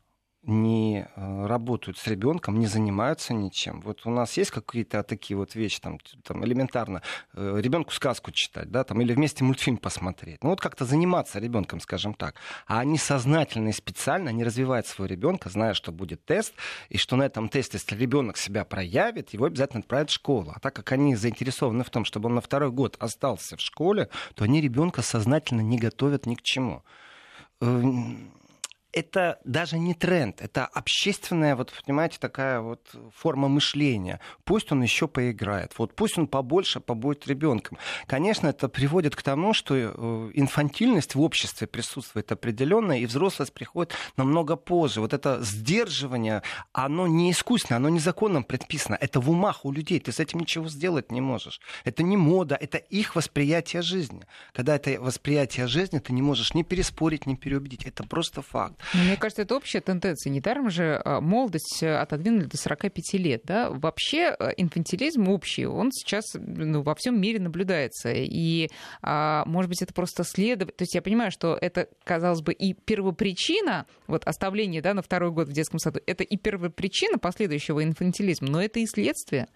[0.44, 3.80] не э, работают с ребенком, не занимаются ничем.
[3.80, 7.02] Вот у нас есть какие-то такие вот вещи, там, там элементарно,
[7.34, 10.42] э, ребенку сказку читать, да, там, или вместе мультфильм посмотреть.
[10.42, 12.34] Ну вот как-то заниматься ребенком, скажем так.
[12.66, 16.54] А они сознательно и специально не развивают своего ребенка, зная, что будет тест,
[16.88, 20.52] и что на этом тесте, если ребенок себя проявит, его обязательно отправят в школу.
[20.54, 24.08] А так как они заинтересованы в том, чтобы он на второй год остался в школе,
[24.34, 26.82] то они ребенка сознательно не готовят ни к чему
[27.60, 28.32] эм,
[28.92, 34.20] это даже не тренд, это общественная, вот понимаете, такая вот форма мышления.
[34.44, 37.78] Пусть он еще поиграет, вот пусть он побольше побудет ребенком.
[38.06, 43.94] Конечно, это приводит к тому, что э, инфантильность в обществе присутствует определенная, и взрослость приходит
[44.16, 45.00] намного позже.
[45.00, 48.98] Вот это сдерживание, оно не искусственно, оно не законом предписано.
[49.00, 51.60] Это в умах у людей, ты с этим ничего сделать не можешь.
[51.84, 54.26] Это не мода, это их восприятие жизни.
[54.52, 57.86] Когда это восприятие жизни, ты не можешь ни переспорить, ни переубедить.
[57.86, 58.81] Это просто факт.
[58.94, 60.30] Но мне кажется, это общая тенденция.
[60.30, 63.42] Недаром же а, молодость отодвинули до 45 лет.
[63.44, 63.70] Да?
[63.70, 68.10] Вообще инфантилизм общий, он сейчас ну, во всем мире наблюдается.
[68.12, 68.68] И,
[69.02, 70.76] а, может быть, это просто следовать.
[70.76, 75.30] То есть я понимаю, что это, казалось бы, и первопричина вот, оставления да, на второй
[75.30, 79.48] год в детском саду, это и первопричина последующего инфантилизма, но это и следствие.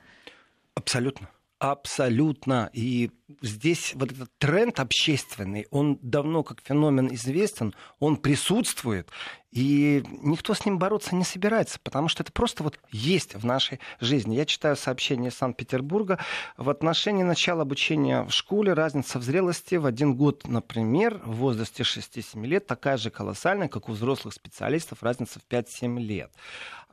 [0.75, 1.31] Абсолютно.
[1.59, 2.69] Абсолютно.
[2.75, 9.09] И здесь вот этот тренд общественный, он давно как феномен известен, он присутствует,
[9.53, 13.81] и никто с ним бороться не собирается, потому что это просто вот есть в нашей
[14.01, 14.37] жизни.
[14.37, 16.19] Я читаю сообщение Санкт-Петербурга
[16.59, 21.85] в отношении начала обучения в школе, разница в зрелости в один год, например, в возрасте
[21.85, 26.31] 6-7 лет такая же колоссальная, как у взрослых специалистов, разница в 5-7 лет.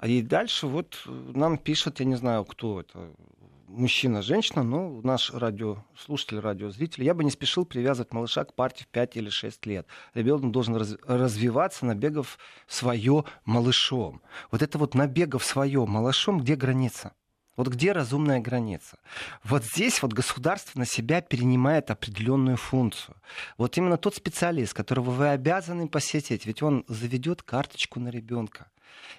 [0.01, 3.11] И дальше вот нам пишет, я не знаю, кто это,
[3.73, 8.87] мужчина, женщина, но наш радиослушатель, радиозритель, я бы не спешил привязывать малыша к парте в
[8.87, 9.87] 5 или 6 лет.
[10.13, 14.21] Ребенок должен раз, развиваться, набегав свое малышом.
[14.51, 17.13] Вот это вот набегав свое малышом, где граница?
[17.55, 18.97] Вот где разумная граница?
[19.43, 23.15] Вот здесь вот государство на себя перенимает определенную функцию.
[23.57, 28.67] Вот именно тот специалист, которого вы обязаны посетить, ведь он заведет карточку на ребенка.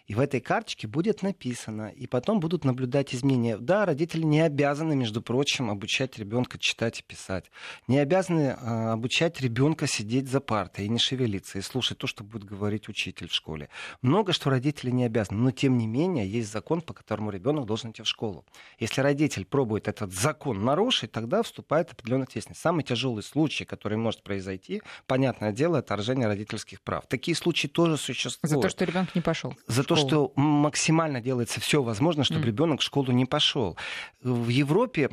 [0.07, 3.57] И в этой карточке будет написано, и потом будут наблюдать изменения.
[3.57, 7.51] Да, родители не обязаны, между прочим, обучать ребенка читать и писать.
[7.89, 12.23] Не обязаны э, обучать ребенка сидеть за партой и не шевелиться, и слушать то, что
[12.23, 13.69] будет говорить учитель в школе.
[14.03, 17.91] Много что родители не обязаны, но тем не менее есть закон, по которому ребенок должен
[17.91, 18.45] идти в школу.
[18.79, 22.61] Если родитель пробует этот закон нарушить, тогда вступает определенная ответственность.
[22.61, 27.07] Самый тяжелый случай, который может произойти, понятное дело, отторжение родительских прав.
[27.09, 28.51] Такие случаи тоже существуют.
[28.51, 32.47] За то, что ребенок не пошел за то, что максимально делается все возможное, чтобы mm.
[32.47, 33.77] ребенок в школу не пошел.
[34.23, 35.11] В Европе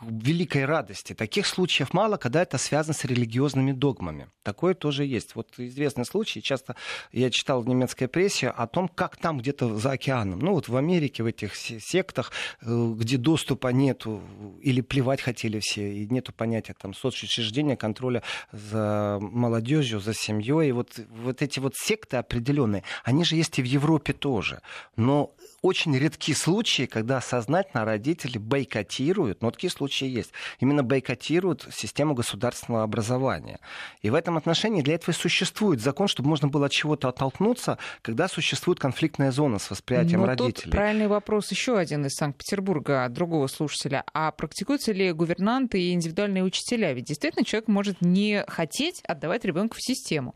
[0.00, 1.12] великой радости.
[1.12, 4.28] Таких случаев мало, когда это связано с религиозными догмами.
[4.42, 5.34] Такое тоже есть.
[5.34, 6.74] Вот известный случай, часто
[7.12, 10.76] я читал в немецкой прессе о том, как там где-то за океаном, ну вот в
[10.76, 14.22] Америке, в этих сектах, э, где доступа нету,
[14.62, 20.70] или плевать хотели все, и нету понятия там соцучреждения, контроля за молодежью, за семьей.
[20.70, 24.62] И вот, вот эти вот секты определенные, они же есть и в Европе тоже.
[24.96, 32.14] Но очень редки случаи, когда сознательно родители бойкотируют, но такие случаи есть, именно бойкотируют систему
[32.14, 33.60] государственного образования.
[34.02, 37.78] И в этом отношении для этого и существует закон, чтобы можно было от чего-то оттолкнуться,
[38.02, 40.64] когда существует конфликтная зона с восприятием но родителей.
[40.64, 44.04] Тут правильный вопрос еще один из Санкт-Петербурга от другого слушателя.
[44.12, 46.92] А практикуются ли гувернанты и индивидуальные учителя?
[46.92, 50.34] Ведь действительно человек может не хотеть отдавать ребенка в систему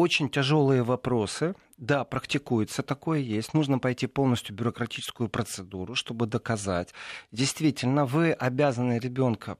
[0.00, 1.54] очень тяжелые вопросы.
[1.76, 3.54] Да, практикуется такое есть.
[3.54, 6.94] Нужно пойти полностью бюрократическую процедуру, чтобы доказать.
[7.32, 9.58] Действительно, вы обязаны ребенка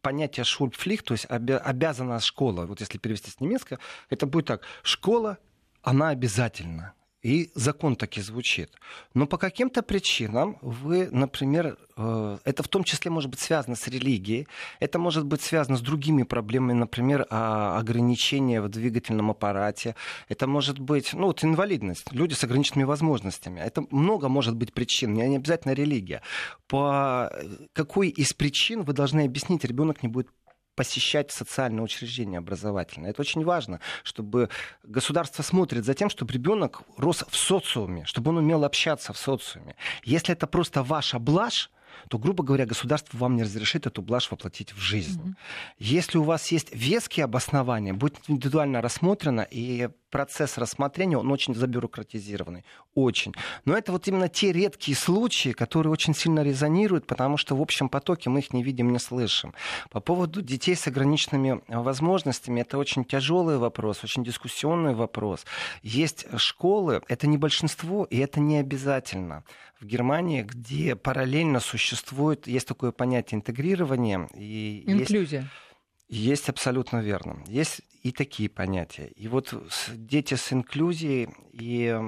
[0.00, 3.78] понятие шульпфлих, то есть обязана школа, вот если перевести с немецкого,
[4.08, 5.36] это будет так, школа,
[5.82, 6.94] она обязательна.
[7.26, 8.70] И закон таки звучит.
[9.12, 13.88] Но по каким-то причинам вы, например, э, это в том числе может быть связано с
[13.88, 14.46] религией,
[14.78, 19.96] это может быть связано с другими проблемами, например, ограничения в двигательном аппарате,
[20.28, 23.58] это может быть, ну вот инвалидность, люди с ограниченными возможностями.
[23.58, 26.22] Это много может быть причин, не обязательно религия.
[26.68, 27.32] По
[27.72, 30.28] какой из причин вы должны объяснить, ребенок не будет
[30.76, 33.10] посещать социальное учреждение образовательное.
[33.10, 34.48] Это очень важно, чтобы
[34.84, 39.74] государство смотрит за тем, чтобы ребенок рос в социуме, чтобы он умел общаться в социуме.
[40.04, 41.70] Если это просто ваша блажь,
[42.08, 45.20] то, грубо говоря, государство вам не разрешит эту блажь воплотить в жизнь.
[45.20, 45.34] Mm-hmm.
[45.78, 52.64] Если у вас есть веские обоснования, будет индивидуально рассмотрено, и процесс рассмотрения, он очень забюрократизированный,
[52.94, 53.34] очень.
[53.66, 57.90] Но это вот именно те редкие случаи, которые очень сильно резонируют, потому что в общем
[57.90, 59.52] потоке мы их не видим, не слышим.
[59.90, 65.44] По поводу детей с ограниченными возможностями, это очень тяжелый вопрос, очень дискуссионный вопрос.
[65.82, 69.44] Есть школы, это не большинство, и это не обязательно.
[69.80, 74.26] В Германии, где параллельно существует, есть такое понятие интегрирования.
[74.34, 75.40] И Инклюзия.
[75.40, 75.65] Есть
[76.08, 77.42] есть абсолютно верно.
[77.46, 79.10] Есть и такие понятия.
[79.16, 79.54] И вот
[79.94, 81.98] дети с инклюзией и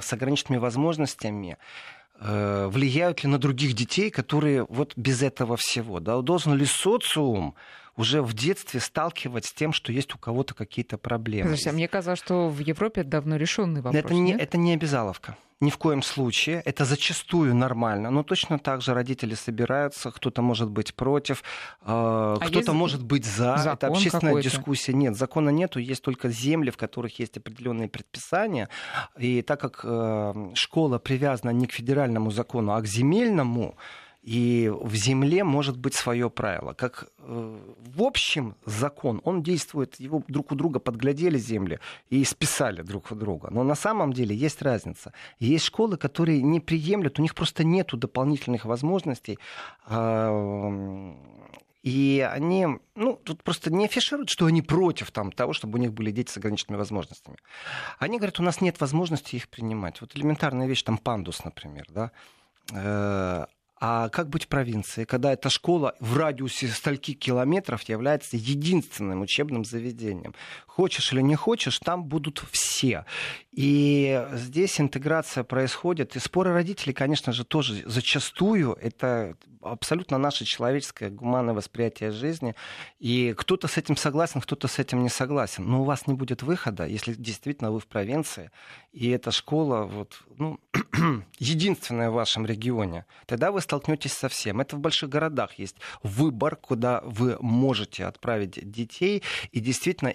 [0.00, 1.58] с ограниченными возможностями
[2.20, 6.00] э, влияют ли на других детей, которые вот без этого всего?
[6.00, 6.20] Да?
[6.22, 7.54] Должен ли социум
[7.96, 11.50] уже в детстве сталкивать с тем, что есть у кого-то какие-то проблемы?
[11.50, 14.04] Подожди, а мне казалось, что в Европе это давно решенный вопрос.
[14.04, 15.36] Это не, это не обязаловка.
[15.62, 16.60] Ни в коем случае.
[16.64, 18.10] Это зачастую нормально.
[18.10, 21.44] Но точно так же родители собираются, кто-то может быть против,
[21.82, 23.56] э, а кто-то может быть за.
[23.58, 24.92] Закон это общественная дискуссия.
[24.92, 28.68] Нет, закона нету, есть только земли, в которых есть определенные предписания.
[29.16, 33.76] И так как э, школа привязана не к федеральному закону, а к земельному,
[34.22, 36.74] И в земле может быть свое правило.
[36.74, 42.82] Как э, в общем закон, он действует, его друг у друга подглядели земли и списали
[42.82, 43.48] друг у друга.
[43.50, 45.12] Но на самом деле есть разница.
[45.40, 49.38] Есть школы, которые не приемлют, у них просто нет дополнительных возможностей
[49.86, 50.30] а,
[51.82, 55.92] и они, ну, тут просто не афишируют, что они против там, того, чтобы у них
[55.92, 57.38] были дети с ограниченными возможностями.
[57.98, 60.00] Они говорят, у нас нет возможности их принимать.
[60.00, 62.12] Вот элементарная вещь, там пандус, например, да,
[62.72, 63.46] э,
[63.84, 69.64] а как быть в провинции, когда эта школа в радиусе стольки километров является единственным учебным
[69.64, 70.36] заведением?
[70.76, 73.04] Хочешь или не хочешь, там будут все.
[73.52, 76.16] И здесь интеграция происходит.
[76.16, 82.54] И споры родителей, конечно же, тоже зачастую это абсолютно наше человеческое гуманное восприятие жизни.
[82.98, 85.64] И кто-то с этим согласен, кто-то с этим не согласен.
[85.66, 88.50] Но у вас не будет выхода, если действительно вы в провинции,
[88.92, 90.58] и эта школа вот, ну,
[91.38, 93.06] единственная в вашем регионе.
[93.26, 94.60] Тогда вы столкнетесь со всем.
[94.60, 99.22] Это в больших городах есть выбор, куда вы можете отправить детей.
[99.52, 100.08] И действительно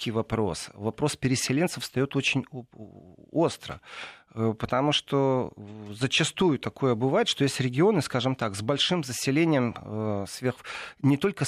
[0.00, 2.44] этнический вопрос, вопрос переселенцев встает очень
[3.32, 3.80] остро.
[4.34, 5.52] Э, потому что
[5.90, 10.56] зачастую такое бывает, что есть регионы, скажем так, с большим заселением э, сверх
[11.02, 11.44] не только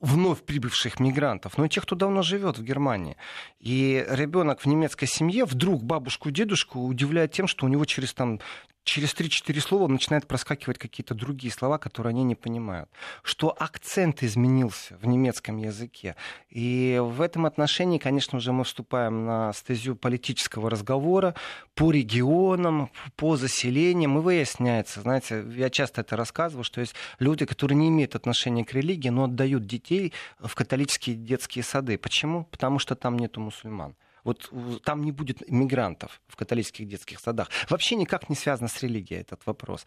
[0.00, 3.16] вновь прибывших мигрантов, но и тех, кто давно живет в Германии.
[3.60, 8.14] И ребенок в немецкой семье вдруг бабушку и дедушку удивляет тем, что у него через
[8.14, 8.40] там
[8.84, 12.88] через 3-4 слова начинают проскакивать какие-то другие слова, которые они не понимают.
[13.22, 16.16] Что акцент изменился в немецком языке.
[16.50, 21.34] И в этом отношении, конечно, уже мы вступаем на стезю политического разговора
[21.74, 24.18] по регионам, по заселениям.
[24.18, 28.72] И выясняется, знаете, я часто это рассказываю, что есть люди, которые не имеют отношения к
[28.74, 31.96] религии, но отдают детей в католические детские сады.
[31.98, 32.44] Почему?
[32.44, 33.96] Потому что там нету мусульман.
[34.24, 34.50] Вот
[34.84, 37.50] там не будет мигрантов в католических детских садах.
[37.68, 39.86] Вообще никак не связано с религией этот вопрос.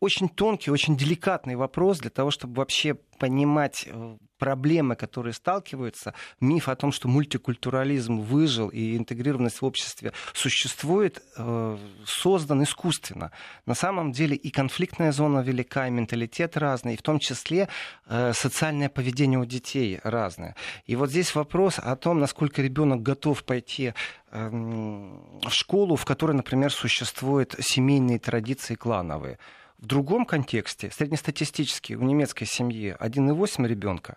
[0.00, 6.68] Очень тонкий, очень деликатный вопрос для того, чтобы вообще понимать э, проблемы, которые сталкиваются, миф
[6.68, 13.30] о том, что мультикультурализм выжил и интегрированность в обществе существует, э, создан искусственно.
[13.64, 17.68] На самом деле и конфликтная зона велика, и менталитет разный, и в том числе
[18.06, 20.56] э, социальное поведение у детей разное.
[20.86, 23.94] И вот здесь вопрос о том, насколько ребенок готов пойти
[24.32, 29.38] эм, в школу, в которой, например, существуют семейные традиции клановые.
[29.82, 34.16] В другом контексте, среднестатистически, у немецкой семьи 1,8 ребенка,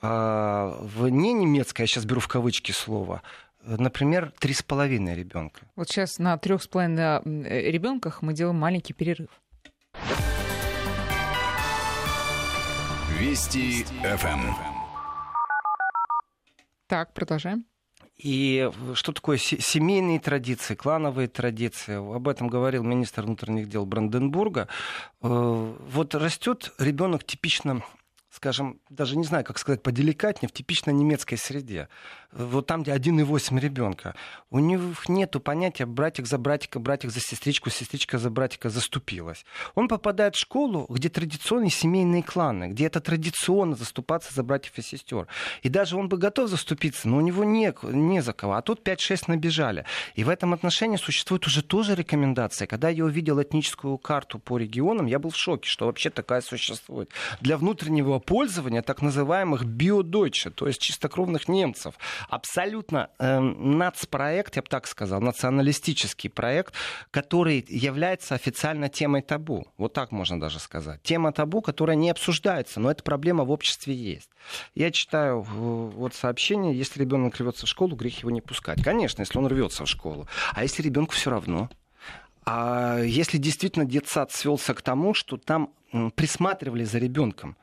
[0.00, 3.20] а в не немецкой, я сейчас беру в кавычки слово,
[3.64, 5.62] например, три с половиной ребенка.
[5.74, 9.30] Вот сейчас на трех с половиной э, ребенках мы делаем маленький перерыв.
[13.18, 14.54] Вести ФМ.
[16.86, 17.64] Так, продолжаем.
[18.16, 21.94] И что такое семейные традиции, клановые традиции?
[21.94, 24.68] Об этом говорил министр внутренних дел Бранденбурга.
[25.22, 27.82] Э, вот растет ребенок типично
[28.32, 31.88] скажем, даже не знаю, как сказать, поделикатнее, в типично немецкой среде.
[32.32, 34.14] Вот там, где 1,8 ребенка.
[34.50, 39.44] У них нет понятия братик за братика, братик за сестричку, сестричка за братика заступилась.
[39.74, 44.82] Он попадает в школу, где традиционные семейные кланы, где это традиционно заступаться за братьев и
[44.82, 45.26] сестер.
[45.62, 48.54] И даже он бы готов заступиться, но у него не, не за кого.
[48.54, 49.84] А тут 5-6 набежали.
[50.14, 52.66] И в этом отношении существует уже тоже рекомендация.
[52.66, 57.10] Когда я увидел этническую карту по регионам, я был в шоке, что вообще такая существует.
[57.42, 61.94] Для внутреннего пользования так называемых биодойче, то есть чистокровных немцев.
[62.28, 66.74] Абсолютно э, нацпроект, я бы так сказал, националистический проект,
[67.10, 69.66] который является официально темой табу.
[69.76, 71.02] Вот так можно даже сказать.
[71.02, 74.30] Тема табу, которая не обсуждается, но эта проблема в обществе есть.
[74.74, 78.82] Я читаю вот сообщение, если ребенок рвется в школу, грех его не пускать.
[78.82, 80.26] Конечно, если он рвется в школу.
[80.52, 81.70] А если ребенку все равно?
[82.44, 85.72] А если действительно детсад свелся к тому, что там
[86.16, 87.56] присматривали за ребенком,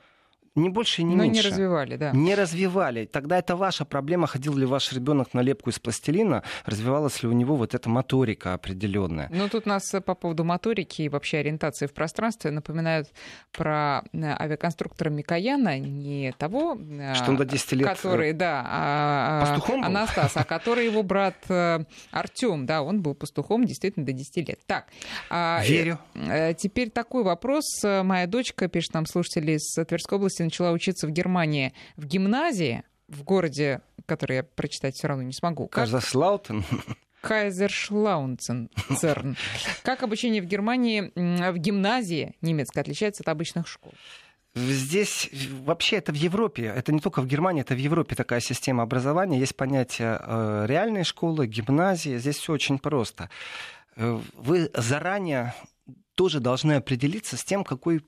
[0.59, 1.43] не больше и не Но меньше.
[1.43, 2.11] не развивали, да.
[2.11, 3.05] Не развивали.
[3.05, 7.31] Тогда это ваша проблема, ходил ли ваш ребенок на лепку из пластилина, развивалась ли у
[7.31, 9.29] него вот эта моторика определенная.
[9.31, 13.07] Ну, тут нас по поводу моторики и вообще ориентации в пространстве напоминают
[13.51, 19.41] про э, авиаконструктора Микояна, не того, э, Что он до 10 лет который, да, а,
[19.41, 21.79] а, пастухом Анастас, а который его брат э,
[22.11, 24.59] Артем, да, он был пастухом действительно до 10 лет.
[24.65, 24.87] Так.
[25.29, 25.99] А, Верю.
[26.57, 27.65] Теперь такой вопрос.
[27.83, 33.23] Моя дочка, пишет нам слушатели из Тверской области, начала учиться в Германии в гимназии, в
[33.23, 35.67] городе, который я прочитать все равно не смогу.
[35.67, 36.65] Казаслаутен?
[37.21, 39.35] Кайзершлаунцен, ЦЕРН.
[39.83, 43.93] Как обучение в Германии в гимназии немецкой отличается от обычных школ?
[44.55, 45.29] Здесь
[45.63, 49.37] вообще это в Европе, это не только в Германии, это в Европе такая система образования.
[49.37, 52.17] Есть понятие э, реальной школы, гимназии.
[52.17, 53.29] Здесь все очень просто.
[53.95, 55.53] Э, вы заранее
[56.15, 58.01] тоже должны определиться с тем, какой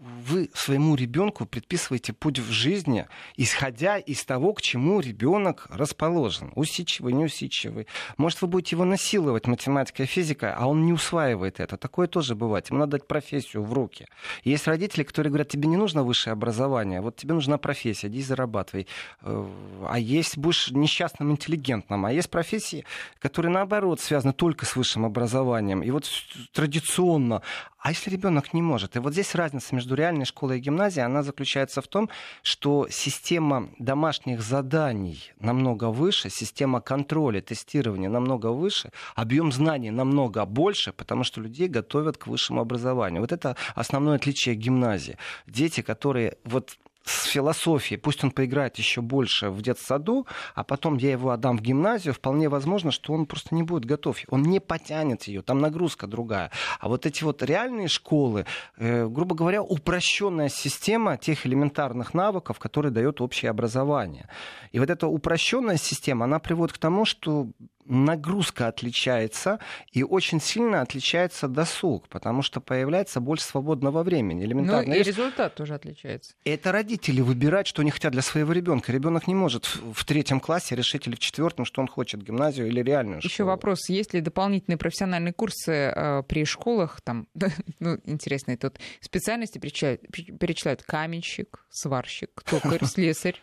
[0.00, 6.52] вы своему ребенку предписываете путь в жизни, исходя из того, к чему ребенок расположен.
[6.56, 7.86] Усидчивый, неусидчивый.
[8.16, 11.76] Может, вы будете его насиловать математикой, физикой, а он не усваивает это.
[11.76, 12.70] Такое тоже бывает.
[12.70, 14.06] Ему надо дать профессию в руки.
[14.42, 18.86] Есть родители, которые говорят, тебе не нужно высшее образование, вот тебе нужна профессия, иди зарабатывай.
[19.20, 19.46] Э,
[19.86, 22.06] а есть, будешь несчастным интеллигентным.
[22.06, 22.86] А есть профессии,
[23.18, 25.82] которые, наоборот, связаны только с высшим образованием.
[25.82, 26.08] И вот
[26.52, 27.42] традиционно
[27.80, 28.96] а если ребенок не может?
[28.96, 32.10] И вот здесь разница между реальной школой и гимназией, она заключается в том,
[32.42, 40.92] что система домашних заданий намного выше, система контроля, тестирования намного выше, объем знаний намного больше,
[40.92, 43.22] потому что людей готовят к высшему образованию.
[43.22, 45.16] Вот это основное отличие гимназии.
[45.46, 51.12] Дети, которые вот с философией, пусть он поиграет еще больше в детсаду, а потом я
[51.12, 54.18] его отдам в гимназию, вполне возможно, что он просто не будет готов.
[54.28, 56.50] Он не потянет ее, там нагрузка другая.
[56.78, 58.44] А вот эти вот реальные школы,
[58.76, 64.28] э, грубо говоря, упрощенная система тех элементарных навыков, которые дает общее образование.
[64.72, 67.48] И вот эта упрощенная система, она приводит к тому, что
[67.84, 69.58] нагрузка отличается
[69.92, 74.44] и очень сильно отличается досуг, потому что появляется больше свободного времени.
[74.44, 74.88] Элементарно.
[74.88, 76.34] Ну и результат тоже отличается.
[76.44, 78.92] Это родители выбирают, что они хотят для своего ребенка.
[78.92, 82.82] Ребенок не может в третьем классе решить или в четвертом, что он хочет, гимназию или
[82.82, 87.26] реальную Еще вопрос, есть ли дополнительные профессиональные курсы э, при школах, там,
[87.80, 93.40] ну, интересные тут специальности перечисляют, перечисляют каменщик, сварщик, токарь, слесарь.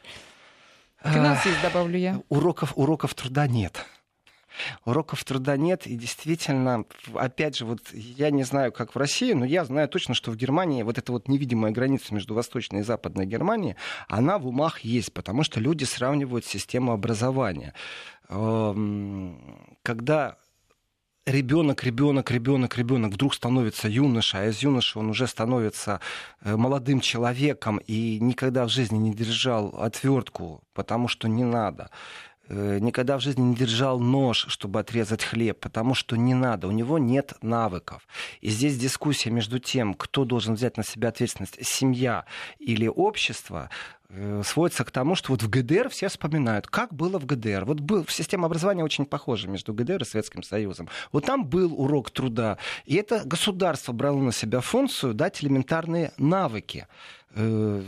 [1.04, 2.22] Финансист, добавлю я.
[2.30, 3.86] Уроков, уроков труда нет
[4.86, 9.46] уроков труда нет, и действительно, опять же, вот я не знаю, как в России, но
[9.46, 13.26] я знаю точно, что в Германии вот эта вот невидимая граница между Восточной и Западной
[13.26, 13.76] Германией,
[14.08, 17.74] она в умах есть, потому что люди сравнивают систему образования.
[18.30, 20.38] Эм, когда
[21.28, 26.00] ребенок, ребенок, ребенок, ребенок вдруг становится юношей, а из юноши он уже становится
[26.42, 31.90] э, молодым человеком и никогда в жизни не держал отвертку, потому что не надо.
[32.50, 36.72] Э, никогда в жизни не держал нож, чтобы отрезать хлеб, потому что не надо, у
[36.72, 38.08] него нет навыков.
[38.42, 42.26] И здесь дискуссия между тем, кто должен взять на себя ответственность, семья
[42.60, 43.70] или общество,
[44.10, 47.66] э, сводится к тому, что вот в ГДР все вспоминают, как было в ГДР.
[47.66, 50.88] Вот был, система образования очень похожа между ГДР и Советским Союзом.
[51.12, 56.88] Вот там был урок труда, и это государство брало на себя функцию дать элементарные навыки.
[57.38, 57.84] Э,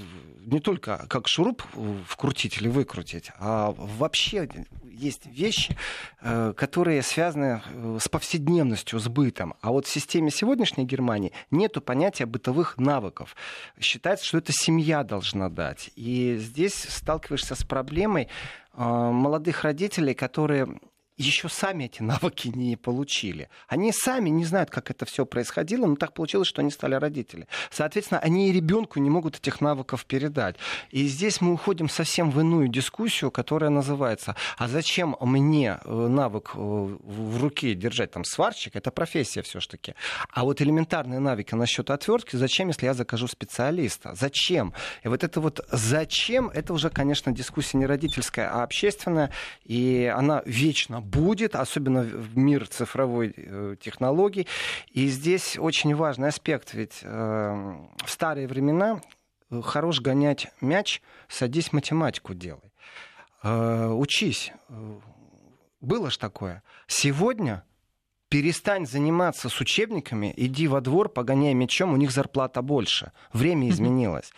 [0.46, 1.64] не только как шуруп
[2.08, 4.48] вкрутить или выкрутить, а вообще
[4.84, 5.76] есть вещи,
[6.22, 9.56] э, которые связаны э, с повседневностью, с бытом.
[9.62, 13.36] А вот в системе сегодняшней Германии нет понятия бытовых навыков.
[13.80, 15.92] Считается, что это семья должна дать.
[15.96, 18.28] И здесь сталкиваешься с проблемой
[18.76, 20.80] молодых родителей, которые
[21.20, 23.50] еще сами эти навыки не получили.
[23.68, 27.48] Они сами не знают, как это все происходило, но так получилось, что они стали родители.
[27.70, 30.56] Соответственно, они и ребенку не могут этих навыков передать.
[30.92, 36.52] И здесь мы уходим совсем в иную дискуссию, которая называется, а зачем мне э, навык
[36.56, 39.96] э, в руке держать там сварщик, это профессия все-таки.
[40.32, 44.16] А вот элементарные навыки насчет отвертки, зачем, если я закажу специалиста?
[44.16, 44.74] Зачем?
[45.04, 49.32] И вот это вот зачем, это уже, конечно, дискуссия не родительская, а общественная,
[49.66, 54.48] и она вечно будет, особенно в мир цифровой э, технологий.
[54.92, 57.08] И здесь очень важный аспект, ведь э,
[58.06, 59.02] в старые времена
[59.50, 62.72] э, хорош гонять мяч, садись математику делай.
[63.42, 64.52] Учись.
[65.80, 66.62] Было ж такое.
[66.88, 67.64] Сегодня
[68.28, 73.14] перестань заниматься с учебниками, иди во двор, погоняй мячом, у них зарплата больше.
[73.32, 74.34] Время изменилось.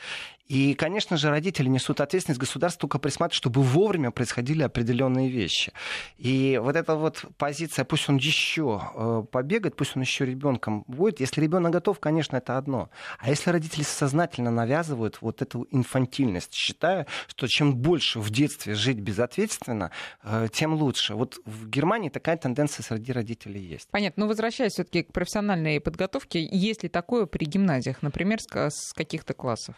[0.52, 5.72] И, конечно же, родители несут ответственность, государство только присматривает, чтобы вовремя происходили определенные вещи.
[6.18, 11.22] И вот эта вот позиция, пусть он еще э, побегает, пусть он еще ребенком будет.
[11.22, 12.90] Если ребенок готов, конечно, это одно.
[13.20, 19.00] А если родители сознательно навязывают вот эту инфантильность, считая, что чем больше в детстве жить
[19.00, 19.92] безответственно,
[20.22, 21.16] э, тем лучше.
[21.16, 23.88] Вот в Германии такая тенденция среди родителей есть.
[23.90, 24.26] Понятно.
[24.26, 29.76] Но возвращаясь все-таки к профессиональной подготовке, есть ли такое при гимназиях, например, с каких-то классов?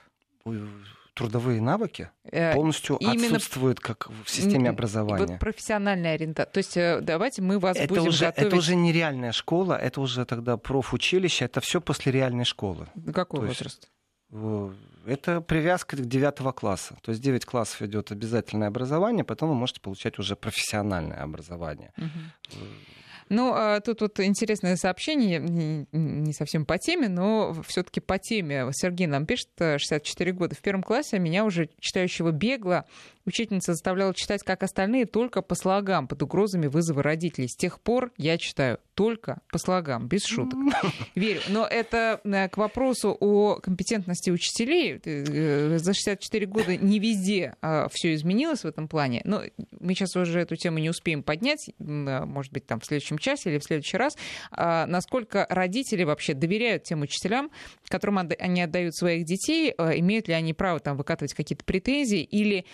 [1.13, 3.35] Трудовые навыки э, полностью Именно...
[3.37, 5.25] отсутствуют как в системе образования.
[5.25, 6.51] Вот профессиональная ориентация.
[6.51, 8.47] То есть э, давайте мы вас это будем уже, готовить...
[8.47, 12.87] Это уже не реальная школа, это уже тогда профучилище, это все после реальной школы.
[13.13, 13.89] Какой То возраст?
[14.31, 16.97] Есть, это привязка к девятого класса.
[17.01, 21.91] То есть 9 классов идет обязательное образование, потом вы можете получать уже профессиональное образование.
[21.97, 22.59] Угу.
[23.33, 25.39] Ну, а тут вот интересное сообщение,
[25.91, 28.69] не совсем по теме, но все-таки по теме.
[28.73, 30.55] Сергей нам пишет, 64 э, года.
[30.55, 32.85] В первом классе меня уже читающего бегло
[33.25, 37.47] учительница заставляла читать, как остальные, только по слогам, под угрозами вызова родителей.
[37.47, 40.59] С тех пор я читаю только по слогам, без шуток.
[41.15, 41.41] Верю.
[41.49, 44.99] Но это э, к вопросу о компетентности учителей.
[45.03, 49.21] Э, за 64 года не везде а, все изменилось в этом плане.
[49.25, 49.41] Но
[49.79, 53.51] мы сейчас уже эту тему не успеем поднять, а, может быть, там в следующем часе
[53.51, 54.15] или в следующий раз.
[54.51, 57.49] А, насколько родители вообще доверяют тем учителям,
[57.87, 62.65] которым они отдают своих детей, имеют ли они право там выкатывать какие-то претензии или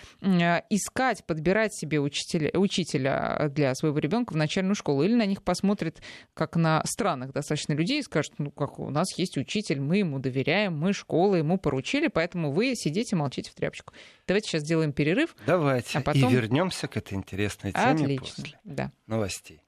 [0.70, 6.02] искать, подбирать себе учителя, учителя для своего ребенка в начальную школу, или на них посмотрят
[6.34, 10.20] как на странных достаточно людей и скажут, ну как у нас есть учитель, мы ему
[10.20, 13.94] доверяем, мы школа ему поручили, поэтому вы сидите, молчите в тряпочку.
[14.28, 15.36] Давайте сейчас сделаем перерыв.
[15.46, 15.98] Давайте.
[15.98, 16.30] А потом...
[16.30, 18.44] И вернемся к этой интересной теме Отлично.
[18.44, 18.92] после да.
[19.08, 19.62] новостей.